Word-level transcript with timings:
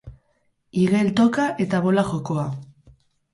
Igel 0.83 1.11
toka 1.19 1.45
eta 1.67 1.83
bola 1.85 2.05
jokoa. 2.09 2.47